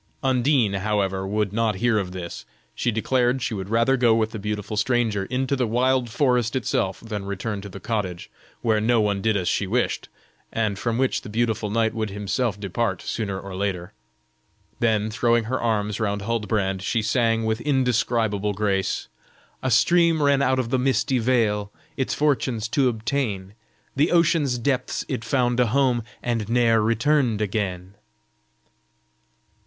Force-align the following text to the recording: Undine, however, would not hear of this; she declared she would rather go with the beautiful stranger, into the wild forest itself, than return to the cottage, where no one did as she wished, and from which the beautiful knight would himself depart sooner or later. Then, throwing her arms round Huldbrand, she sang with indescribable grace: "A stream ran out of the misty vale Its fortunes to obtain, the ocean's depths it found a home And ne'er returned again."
Undine, 0.23 0.73
however, 0.73 1.27
would 1.27 1.53
not 1.53 1.75
hear 1.75 1.99
of 1.99 2.11
this; 2.11 2.43
she 2.73 2.89
declared 2.89 3.39
she 3.43 3.53
would 3.53 3.69
rather 3.69 3.95
go 3.95 4.15
with 4.15 4.31
the 4.31 4.39
beautiful 4.39 4.75
stranger, 4.75 5.25
into 5.25 5.55
the 5.55 5.67
wild 5.67 6.09
forest 6.09 6.55
itself, 6.55 7.01
than 7.01 7.23
return 7.23 7.61
to 7.61 7.69
the 7.69 7.79
cottage, 7.79 8.27
where 8.63 8.81
no 8.81 8.99
one 8.99 9.21
did 9.21 9.37
as 9.37 9.47
she 9.47 9.67
wished, 9.67 10.09
and 10.51 10.79
from 10.79 10.97
which 10.97 11.21
the 11.21 11.29
beautiful 11.29 11.69
knight 11.69 11.93
would 11.93 12.09
himself 12.09 12.59
depart 12.59 13.03
sooner 13.03 13.39
or 13.39 13.55
later. 13.55 13.93
Then, 14.79 15.11
throwing 15.11 15.43
her 15.43 15.61
arms 15.61 15.99
round 15.99 16.23
Huldbrand, 16.23 16.81
she 16.81 17.03
sang 17.03 17.45
with 17.45 17.61
indescribable 17.61 18.53
grace: 18.53 19.07
"A 19.61 19.69
stream 19.69 20.23
ran 20.23 20.41
out 20.41 20.57
of 20.57 20.71
the 20.71 20.79
misty 20.79 21.19
vale 21.19 21.71
Its 21.95 22.15
fortunes 22.15 22.67
to 22.69 22.89
obtain, 22.89 23.53
the 23.95 24.09
ocean's 24.11 24.57
depths 24.57 25.05
it 25.07 25.23
found 25.23 25.59
a 25.59 25.67
home 25.67 26.01
And 26.23 26.49
ne'er 26.49 26.81
returned 26.81 27.39
again." 27.39 27.93